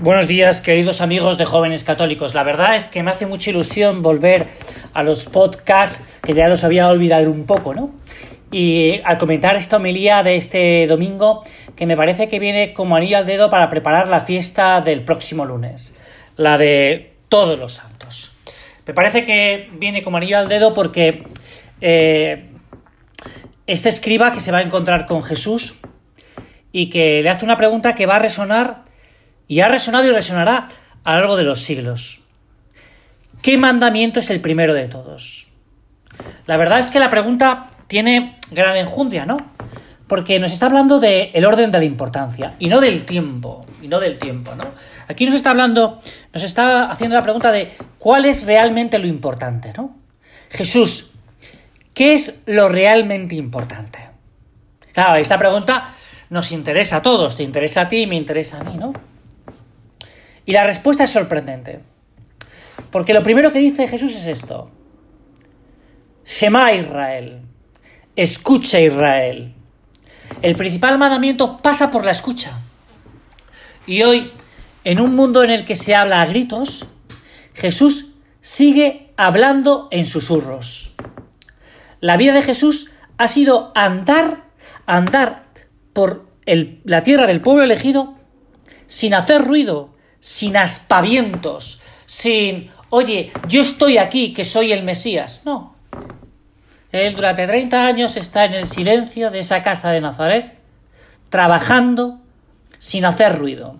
[0.00, 2.32] Buenos días, queridos amigos de jóvenes católicos.
[2.32, 4.46] La verdad es que me hace mucha ilusión volver
[4.94, 7.90] a los podcasts que ya los había olvidado un poco, ¿no?
[8.52, 11.42] Y al comentar esta homilía de este domingo,
[11.74, 15.44] que me parece que viene como anillo al dedo para preparar la fiesta del próximo
[15.44, 15.96] lunes,
[16.36, 18.36] la de todos los santos.
[18.86, 21.24] Me parece que viene como anillo al dedo porque
[21.80, 22.50] eh,
[23.66, 25.74] este escriba que se va a encontrar con Jesús
[26.70, 28.86] y que le hace una pregunta que va a resonar
[29.48, 30.68] y ha resonado y resonará
[31.02, 32.20] a lo largo de los siglos.
[33.42, 35.48] ¿Qué mandamiento es el primero de todos?
[36.46, 39.38] La verdad es que la pregunta tiene gran enjundia, ¿no?
[40.06, 43.88] Porque nos está hablando del el orden de la importancia y no del tiempo, y
[43.88, 44.64] no del tiempo, ¿no?
[45.06, 46.00] Aquí nos está hablando,
[46.32, 49.96] nos está haciendo la pregunta de cuál es realmente lo importante, ¿no?
[50.50, 51.12] Jesús,
[51.94, 53.98] ¿qué es lo realmente importante?
[54.92, 55.94] Claro, esta pregunta
[56.30, 58.92] nos interesa a todos, te interesa a ti y me interesa a mí, ¿no?
[60.48, 61.80] Y la respuesta es sorprendente.
[62.90, 64.70] Porque lo primero que dice Jesús es esto.
[66.24, 67.42] Shema Israel.
[68.16, 69.54] Escucha Israel.
[70.40, 72.58] El principal mandamiento pasa por la escucha.
[73.86, 74.32] Y hoy,
[74.84, 76.86] en un mundo en el que se habla a gritos,
[77.52, 80.94] Jesús sigue hablando en susurros.
[82.00, 84.44] La vida de Jesús ha sido andar,
[84.86, 85.44] andar
[85.92, 88.14] por la tierra del pueblo elegido
[88.86, 95.40] sin hacer ruido, sin aspavientos, sin, oye, yo estoy aquí, que soy el Mesías.
[95.44, 95.74] No.
[96.90, 100.54] Él durante 30 años está en el silencio de esa casa de Nazaret,
[101.28, 102.18] trabajando
[102.78, 103.76] sin hacer ruido.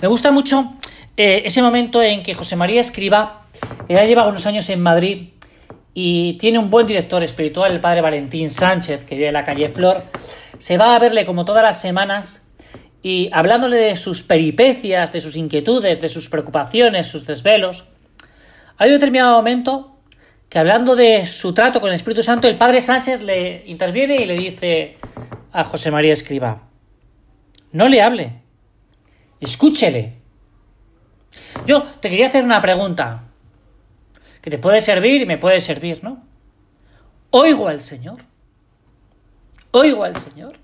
[0.00, 0.74] Me gusta mucho
[1.16, 3.46] eh, ese momento en que José María Escriba,
[3.86, 5.28] que ya lleva unos años en Madrid
[5.94, 9.68] y tiene un buen director espiritual, el padre Valentín Sánchez, que vive en la calle
[9.68, 10.02] Flor,
[10.58, 12.41] se va a verle como todas las semanas
[13.02, 17.84] y hablándole de sus peripecias, de sus inquietudes, de sus preocupaciones, sus desvelos,
[18.78, 19.96] hay un determinado momento
[20.48, 24.26] que hablando de su trato con el Espíritu Santo, el Padre Sánchez le interviene y
[24.26, 24.98] le dice
[25.52, 26.68] a José María Escriba,
[27.72, 28.42] no le hable,
[29.40, 30.14] escúchele.
[31.66, 33.28] Yo te quería hacer una pregunta
[34.42, 36.22] que te puede servir y me puede servir, ¿no?
[37.30, 38.18] Oigo al Señor.
[39.70, 40.58] Oigo al Señor.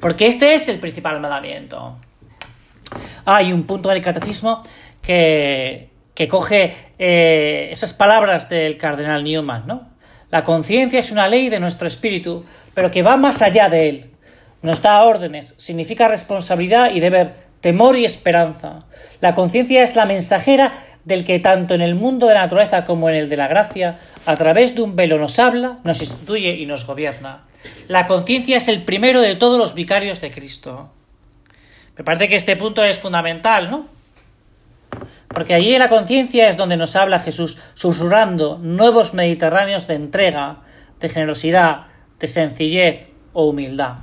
[0.00, 1.96] Porque este es el principal mandamiento.
[3.24, 4.62] Hay un punto del catecismo
[5.02, 9.88] que, que coge eh, esas palabras del cardenal Newman, ¿no?
[10.30, 12.44] La conciencia es una ley de nuestro espíritu,
[12.74, 14.10] pero que va más allá de él.
[14.62, 18.86] Nos da órdenes, significa responsabilidad y deber, temor y esperanza.
[19.20, 20.72] La conciencia es la mensajera
[21.06, 23.96] del que tanto en el mundo de la naturaleza como en el de la gracia,
[24.26, 27.44] a través de un velo nos habla, nos instituye y nos gobierna.
[27.86, 30.90] La conciencia es el primero de todos los vicarios de Cristo.
[31.96, 33.86] Me parece que este punto es fundamental, ¿no?
[35.28, 40.58] Porque allí en la conciencia es donde nos habla Jesús, susurrando nuevos mediterráneos de entrega,
[40.98, 41.86] de generosidad,
[42.18, 43.98] de sencillez o humildad.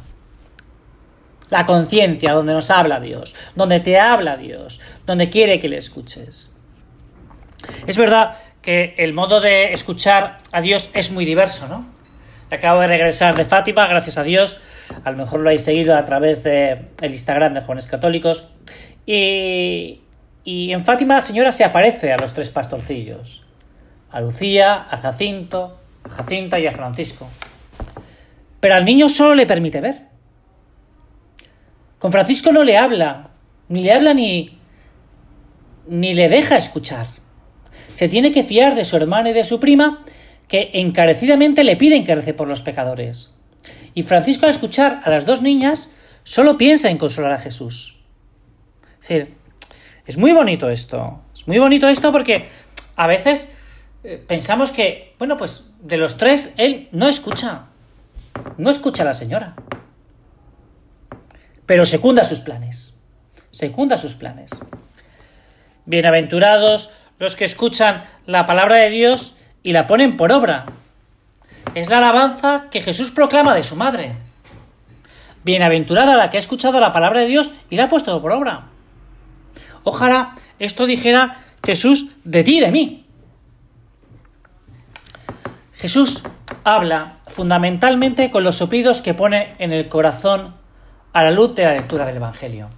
[1.49, 6.52] La conciencia, donde nos habla Dios, donde te habla Dios, donde quiere que le escuches.
[7.87, 11.85] Es verdad que el modo de escuchar a Dios es muy diverso, ¿no?
[12.49, 14.61] Acabo de regresar de Fátima, gracias a Dios.
[15.03, 18.49] A lo mejor lo habéis seguido a través del el Instagram de Jóvenes Católicos.
[19.05, 20.01] Y,
[20.43, 23.43] y en Fátima la señora se aparece a los tres pastorcillos.
[24.11, 27.27] A Lucía, a Jacinto, a Jacinta y a Francisco.
[28.59, 30.13] Pero al niño solo le permite ver.
[31.97, 33.29] Con Francisco no le habla,
[33.69, 34.59] ni le habla ni,
[35.87, 37.07] ni le deja escuchar.
[37.93, 40.03] Se tiene que fiar de su hermana y de su prima
[40.47, 43.31] que encarecidamente le piden que rece por los pecadores.
[43.93, 45.91] Y Francisco al escuchar a las dos niñas
[46.23, 47.99] solo piensa en consolar a Jesús.
[49.01, 49.33] Es decir,
[50.05, 51.21] es muy bonito esto.
[51.33, 52.47] Es muy bonito esto porque
[52.95, 53.55] a veces
[54.03, 57.67] eh, pensamos que, bueno, pues de los tres, él no escucha.
[58.57, 59.55] No escucha a la señora.
[61.65, 62.99] Pero secunda sus planes.
[63.51, 64.51] Secunda sus planes.
[65.85, 66.91] Bienaventurados
[67.23, 70.65] los que escuchan la palabra de Dios y la ponen por obra.
[71.73, 74.17] Es la alabanza que Jesús proclama de su madre.
[75.45, 78.65] Bienaventurada la que ha escuchado la palabra de Dios y la ha puesto por obra.
[79.83, 83.05] Ojalá esto dijera Jesús de ti y de mí.
[85.75, 86.23] Jesús
[86.65, 90.55] habla fundamentalmente con los soplidos que pone en el corazón
[91.13, 92.69] a la luz de la lectura del Evangelio.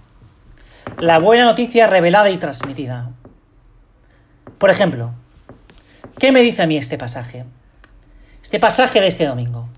[0.98, 3.10] La buena noticia revelada y transmitida.
[4.58, 5.12] Por ejemplo,
[6.18, 7.44] ¿Qué me dice a mí este pasaje?
[8.42, 9.68] Este pasaje de este domingo.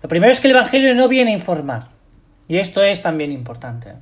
[0.00, 1.88] Lo primero es que el Evangelio no viene a informar.
[2.46, 3.94] Y esto es también importante.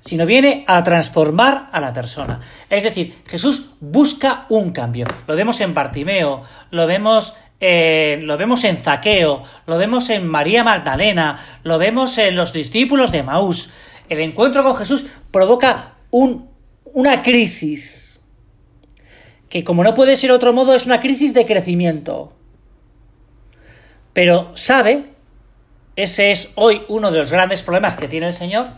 [0.00, 2.40] sino viene a transformar a la persona.
[2.70, 5.06] Es decir, Jesús busca un cambio.
[5.26, 10.62] Lo vemos en Bartimeo, lo vemos, eh, lo vemos en Zaqueo, lo vemos en María
[10.62, 13.70] Magdalena, lo vemos en los discípulos de Maús.
[14.08, 16.48] El encuentro con Jesús provoca un,
[16.84, 18.07] una crisis,
[19.48, 22.34] que como no puede ser otro modo, es una crisis de crecimiento.
[24.12, 25.10] Pero sabe,
[25.96, 28.68] ese es hoy uno de los grandes problemas que tiene el Señor,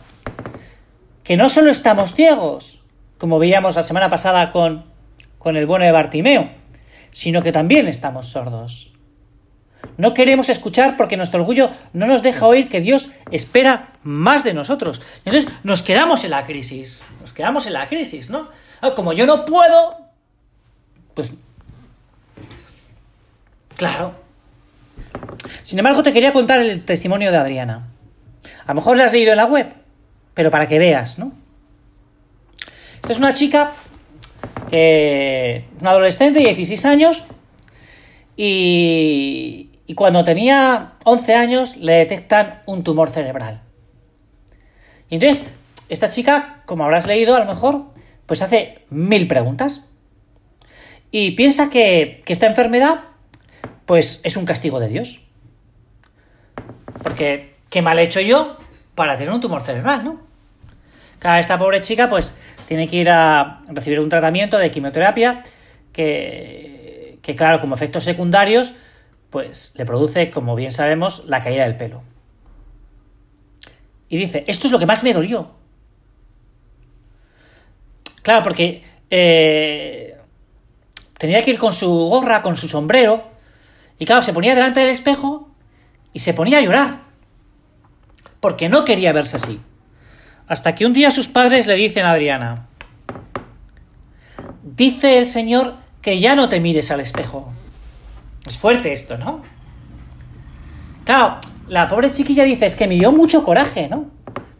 [1.23, 2.83] que no solo estamos ciegos,
[3.17, 4.85] como veíamos la semana pasada con,
[5.37, 6.51] con el bueno de Bartimeo,
[7.11, 8.93] sino que también estamos sordos.
[9.97, 14.53] No queremos escuchar porque nuestro orgullo no nos deja oír que Dios espera más de
[14.53, 15.01] nosotros.
[15.25, 18.49] Entonces nos quedamos en la crisis, nos quedamos en la crisis, ¿no?
[18.81, 20.10] Ah, como yo no puedo,
[21.13, 21.33] pues...
[23.75, 24.15] Claro.
[25.63, 27.87] Sin embargo, te quería contar el testimonio de Adriana.
[28.65, 29.73] A lo mejor lo has leído en la web,
[30.33, 31.31] pero para que veas, ¿no?
[32.95, 33.71] Esta es una chica,
[34.69, 37.25] que, una adolescente de 16 años,
[38.37, 43.61] y, y cuando tenía 11 años le detectan un tumor cerebral.
[45.09, 45.43] Y entonces,
[45.89, 47.87] esta chica, como habrás leído a lo mejor,
[48.25, 49.85] pues hace mil preguntas.
[51.11, 53.01] Y piensa que, esta enfermedad,
[53.85, 55.21] pues es un castigo de Dios.
[57.03, 58.57] Porque, ¿qué mal he hecho yo
[58.95, 60.21] para tener un tumor cerebral, no?
[61.19, 62.33] Cada esta pobre chica, pues,
[62.67, 65.43] tiene que ir a recibir un tratamiento de quimioterapia
[65.91, 68.73] que, que claro, como efectos secundarios,
[69.29, 72.03] pues le produce, como bien sabemos, la caída del pelo.
[74.07, 75.51] Y dice, esto es lo que más me dolió.
[78.23, 80.10] Claro, porque eh,
[81.21, 83.23] tenía que ir con su gorra, con su sombrero,
[83.99, 85.51] y claro, se ponía delante del espejo
[86.13, 87.01] y se ponía a llorar,
[88.39, 89.61] porque no quería verse así.
[90.47, 92.65] Hasta que un día sus padres le dicen a Adriana,
[94.63, 97.53] dice el Señor que ya no te mires al espejo.
[98.47, 99.43] Es fuerte esto, ¿no?
[101.05, 101.37] Claro,
[101.67, 104.09] la pobre chiquilla dice, es que me dio mucho coraje, ¿no?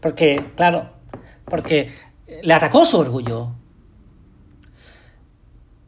[0.00, 0.92] Porque, claro,
[1.44, 1.90] porque
[2.40, 3.50] le atacó su orgullo.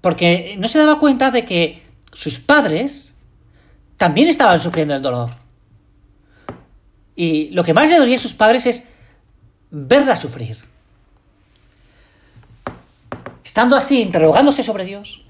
[0.05, 3.17] Porque no se daba cuenta de que sus padres
[3.97, 5.31] también estaban sufriendo el dolor.
[7.17, 8.87] Y lo que más le dolía a sus padres es
[9.71, 10.59] verla sufrir.
[13.43, 15.25] Estando así, interrogándose sobre Dios,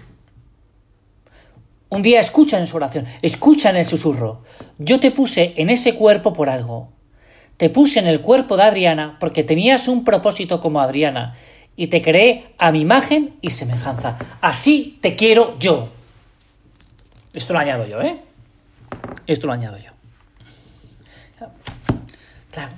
[1.89, 4.43] un día escucha en su oración, escucha en el susurro.
[4.79, 6.91] Yo te puse en ese cuerpo por algo.
[7.59, 11.37] Te puse en el cuerpo de Adriana porque tenías un propósito como Adriana
[11.77, 14.17] y te creé a mi imagen y semejanza.
[14.41, 15.91] Así te quiero yo.
[17.33, 18.21] Esto lo añado yo, ¿eh?
[19.27, 19.91] Esto lo añado yo.
[22.51, 22.73] Claro.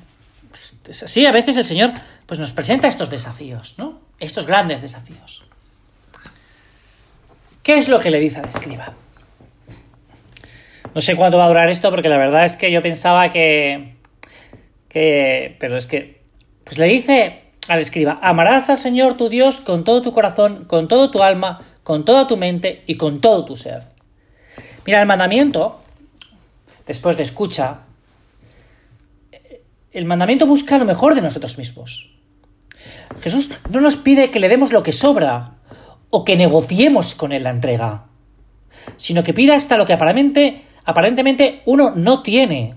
[0.88, 1.93] Es así, a veces el Señor
[2.25, 4.00] pues nos presenta estos desafíos, ¿no?
[4.19, 5.44] Estos grandes desafíos.
[7.62, 8.94] ¿Qué es lo que le dice al escriba?
[10.94, 13.96] No sé cuánto va a durar esto porque la verdad es que yo pensaba que...
[14.88, 16.22] que pero es que...
[16.64, 20.88] Pues le dice al escriba, amarás al Señor tu Dios con todo tu corazón, con
[20.88, 23.84] todo tu alma, con toda tu mente y con todo tu ser.
[24.86, 25.80] Mira, el mandamiento,
[26.86, 27.80] después de escucha,
[29.92, 32.10] el mandamiento busca lo mejor de nosotros mismos.
[33.20, 35.54] Jesús no nos pide que le demos lo que sobra
[36.11, 38.04] o que negociemos con él la entrega,
[38.96, 42.75] sino que pida hasta lo que aparentemente aparentemente uno no tiene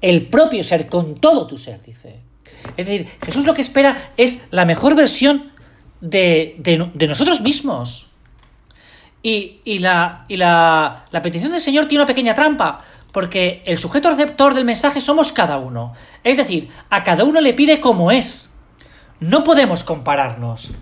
[0.00, 2.20] el propio ser con todo tu ser, dice.
[2.76, 5.52] Es decir, Jesús lo que espera es la mejor versión
[6.00, 6.56] de,
[7.08, 8.10] nosotros mismos.
[9.22, 12.80] Y, la, y la, la petición del Señor tiene una pequeña trampa,
[13.12, 15.92] porque el sujeto receptor del mensaje somos cada uno.
[16.24, 18.54] Es decir, a cada uno le pide como es.
[19.20, 20.72] No podemos compararnos.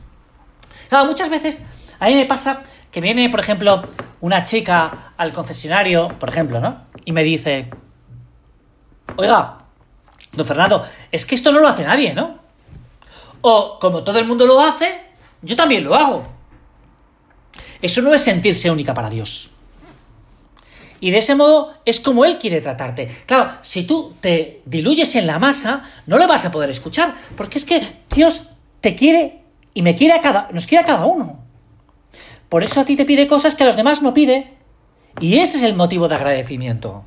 [1.06, 1.64] Muchas veces
[1.98, 3.82] a mí me pasa que viene, por ejemplo,
[4.20, 6.84] una chica al confesionario, por ejemplo, ¿no?
[7.04, 7.70] Y me dice,
[9.16, 9.58] oiga,
[10.32, 12.38] don Fernando, es que esto no lo hace nadie, ¿no?
[13.40, 15.02] O como todo el mundo lo hace,
[15.42, 16.26] yo también lo hago.
[17.82, 19.50] Eso no es sentirse única para Dios.
[21.00, 23.06] Y de ese modo es como Él quiere tratarte.
[23.26, 27.58] Claro, si tú te diluyes en la masa, no le vas a poder escuchar, porque
[27.58, 28.48] es que Dios
[28.80, 29.42] te quiere
[29.74, 31.38] y me quiere a cada, nos quiere a cada uno.
[32.48, 34.54] Por eso a ti te pide cosas que a los demás no pide.
[35.20, 37.04] Y ese es el motivo de agradecimiento.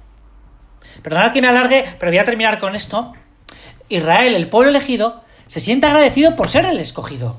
[1.02, 3.14] Perdonad que me alargue, pero voy a terminar con esto.
[3.90, 7.38] Israel, el pueblo elegido, se siente agradecido por ser el escogido.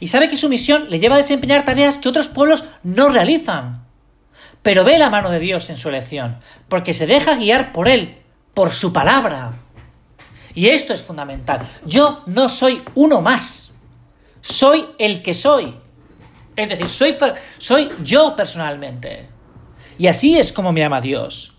[0.00, 3.84] Y sabe que su misión le lleva a desempeñar tareas que otros pueblos no realizan.
[4.62, 6.38] Pero ve la mano de Dios en su elección,
[6.68, 8.18] porque se deja guiar por Él,
[8.54, 9.58] por su palabra.
[10.54, 11.66] Y esto es fundamental.
[11.84, 13.74] Yo no soy uno más.
[14.40, 15.76] Soy el que soy.
[16.56, 17.16] Es decir, soy,
[17.58, 19.28] soy yo personalmente.
[19.98, 21.53] Y así es como me ama Dios.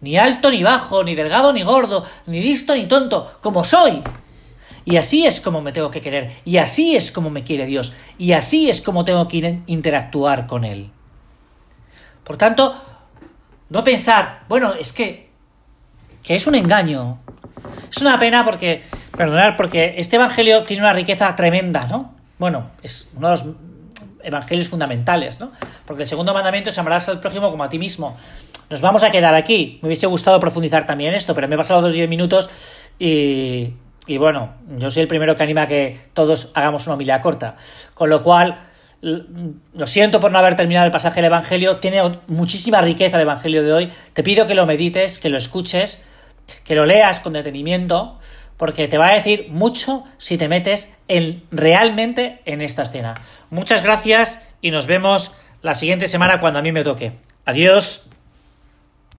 [0.00, 4.02] Ni alto ni bajo, ni delgado ni gordo, ni listo ni tonto, como soy.
[4.84, 6.30] Y así es como me tengo que querer.
[6.44, 7.94] Y así es como me quiere Dios.
[8.18, 10.90] Y así es como tengo que interactuar con Él.
[12.22, 12.74] Por tanto,
[13.70, 15.30] no pensar, bueno, es que,
[16.22, 17.18] que es un engaño.
[17.90, 18.82] Es una pena porque,
[19.16, 22.14] perdonad, porque este Evangelio tiene una riqueza tremenda, ¿no?
[22.38, 23.46] Bueno, es uno de los
[24.22, 25.52] evangelios fundamentales, ¿no?
[25.86, 28.16] Porque el segundo mandamiento es amarás al prójimo como a ti mismo.
[28.70, 29.78] Nos vamos a quedar aquí.
[29.82, 32.50] Me hubiese gustado profundizar también en esto, pero me he pasado dos diez minutos
[32.98, 33.74] y,
[34.06, 37.56] y bueno, yo soy el primero que anima a que todos hagamos una humildad corta.
[37.94, 38.56] Con lo cual,
[39.00, 43.62] lo siento por no haber terminado el pasaje del Evangelio, tiene muchísima riqueza el Evangelio
[43.62, 43.92] de hoy.
[44.12, 45.98] Te pido que lo medites, que lo escuches,
[46.64, 48.18] que lo leas con detenimiento,
[48.56, 53.20] porque te va a decir mucho si te metes en, realmente en esta escena.
[53.50, 57.12] Muchas gracias y nos vemos la siguiente semana cuando a mí me toque.
[57.44, 58.06] Adiós.